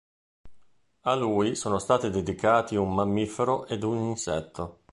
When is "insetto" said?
4.09-4.79